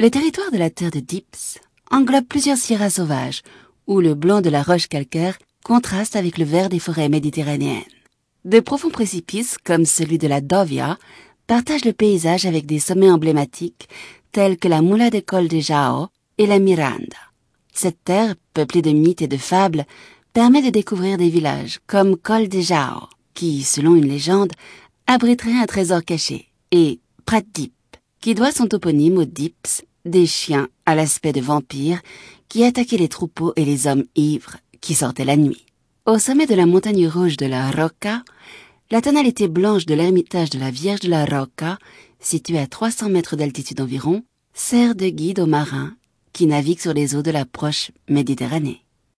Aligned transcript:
Le 0.00 0.10
territoire 0.10 0.50
de 0.50 0.56
la 0.56 0.70
terre 0.70 0.90
de 0.90 0.98
Dips 0.98 1.58
englobe 1.90 2.24
plusieurs 2.24 2.56
sierras 2.56 2.88
sauvages, 2.88 3.42
où 3.86 4.00
le 4.00 4.14
blanc 4.14 4.40
de 4.40 4.48
la 4.48 4.62
roche 4.62 4.88
calcaire 4.88 5.38
contraste 5.62 6.16
avec 6.16 6.38
le 6.38 6.46
vert 6.46 6.70
des 6.70 6.78
forêts 6.78 7.10
méditerranéennes. 7.10 7.82
De 8.46 8.60
profonds 8.60 8.88
précipices, 8.88 9.58
comme 9.62 9.84
celui 9.84 10.16
de 10.16 10.26
la 10.26 10.40
Dovia, 10.40 10.98
partagent 11.46 11.84
le 11.84 11.92
paysage 11.92 12.46
avec 12.46 12.64
des 12.64 12.78
sommets 12.78 13.10
emblématiques 13.10 13.90
tels 14.32 14.56
que 14.56 14.68
la 14.68 14.80
Mula 14.80 15.10
de 15.10 15.20
Col 15.20 15.48
de 15.48 15.60
Jao 15.60 16.06
et 16.38 16.46
la 16.46 16.60
Miranda. 16.60 17.18
Cette 17.74 18.02
terre, 18.02 18.36
peuplée 18.54 18.80
de 18.80 18.92
mythes 18.92 19.20
et 19.20 19.28
de 19.28 19.36
fables, 19.36 19.84
permet 20.32 20.62
de 20.62 20.70
découvrir 20.70 21.18
des 21.18 21.28
villages 21.28 21.78
comme 21.86 22.16
Col 22.16 22.48
de 22.48 22.60
Jao, 22.62 23.06
qui, 23.34 23.64
selon 23.64 23.96
une 23.96 24.08
légende, 24.08 24.54
abriterait 25.06 25.60
un 25.60 25.66
trésor 25.66 26.02
caché, 26.02 26.48
et 26.70 27.00
Pratdip, 27.26 27.74
qui 28.22 28.34
doit 28.34 28.52
son 28.52 28.66
toponyme 28.66 29.18
aux 29.18 29.26
Dips, 29.26 29.82
des 30.04 30.26
chiens 30.26 30.68
à 30.86 30.94
l'aspect 30.94 31.32
de 31.32 31.40
vampires 31.40 32.00
qui 32.48 32.64
attaquaient 32.64 32.96
les 32.96 33.08
troupeaux 33.08 33.52
et 33.56 33.64
les 33.64 33.86
hommes 33.86 34.04
ivres 34.16 34.56
qui 34.80 34.94
sortaient 34.94 35.24
la 35.24 35.36
nuit. 35.36 35.64
Au 36.06 36.18
sommet 36.18 36.46
de 36.46 36.54
la 36.54 36.66
montagne 36.66 37.06
rouge 37.06 37.36
de 37.36 37.46
la 37.46 37.70
Rocca, 37.70 38.22
la 38.90 39.00
tonalité 39.00 39.48
blanche 39.48 39.86
de 39.86 39.94
l'ermitage 39.94 40.50
de 40.50 40.58
la 40.58 40.70
Vierge 40.70 41.00
de 41.00 41.08
la 41.08 41.24
Rocca, 41.24 41.78
située 42.18 42.58
à 42.58 42.66
300 42.66 43.08
mètres 43.10 43.36
d'altitude 43.36 43.80
environ, 43.80 44.24
sert 44.54 44.94
de 44.94 45.08
guide 45.08 45.40
aux 45.40 45.46
marins 45.46 45.94
qui 46.32 46.46
naviguent 46.46 46.80
sur 46.80 46.94
les 46.94 47.14
eaux 47.14 47.22
de 47.22 47.30
la 47.30 47.44
proche 47.44 47.92
Méditerranée. 48.08 48.84